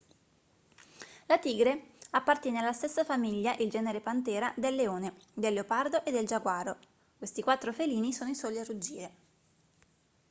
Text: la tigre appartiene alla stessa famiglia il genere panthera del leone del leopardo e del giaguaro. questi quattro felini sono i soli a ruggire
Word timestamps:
la 1.27 1.37
tigre 1.37 1.89
appartiene 2.09 2.57
alla 2.57 2.71
stessa 2.73 3.03
famiglia 3.03 3.55
il 3.57 3.69
genere 3.69 4.01
panthera 4.01 4.51
del 4.57 4.73
leone 4.73 5.13
del 5.31 5.53
leopardo 5.53 6.03
e 6.03 6.09
del 6.09 6.25
giaguaro. 6.25 6.75
questi 7.19 7.43
quattro 7.43 7.71
felini 7.71 8.11
sono 8.11 8.31
i 8.31 8.35
soli 8.35 8.57
a 8.57 8.63
ruggire 8.63 9.11